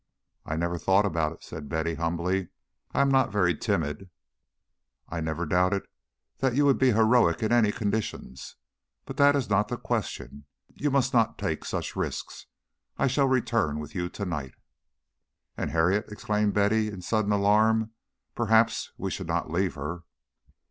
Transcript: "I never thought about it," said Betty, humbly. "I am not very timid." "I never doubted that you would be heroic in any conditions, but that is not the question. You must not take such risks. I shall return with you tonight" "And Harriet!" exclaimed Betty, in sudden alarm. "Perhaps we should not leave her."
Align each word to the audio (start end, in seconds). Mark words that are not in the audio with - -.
"I 0.47 0.55
never 0.55 0.79
thought 0.79 1.05
about 1.05 1.31
it," 1.31 1.43
said 1.43 1.69
Betty, 1.69 1.93
humbly. 1.93 2.47
"I 2.91 3.01
am 3.01 3.11
not 3.11 3.31
very 3.31 3.55
timid." 3.55 4.09
"I 5.07 5.21
never 5.21 5.45
doubted 5.45 5.85
that 6.39 6.55
you 6.55 6.65
would 6.65 6.79
be 6.79 6.93
heroic 6.93 7.43
in 7.43 7.51
any 7.51 7.71
conditions, 7.71 8.55
but 9.05 9.17
that 9.17 9.35
is 9.35 9.47
not 9.47 9.67
the 9.67 9.77
question. 9.77 10.47
You 10.73 10.89
must 10.89 11.13
not 11.13 11.37
take 11.37 11.63
such 11.65 11.95
risks. 11.95 12.47
I 12.97 13.05
shall 13.05 13.27
return 13.27 13.77
with 13.77 13.93
you 13.93 14.09
tonight" 14.09 14.55
"And 15.55 15.69
Harriet!" 15.69 16.05
exclaimed 16.09 16.55
Betty, 16.55 16.87
in 16.87 17.03
sudden 17.03 17.31
alarm. 17.31 17.91
"Perhaps 18.33 18.91
we 18.97 19.11
should 19.11 19.27
not 19.27 19.51
leave 19.51 19.75
her." 19.75 20.01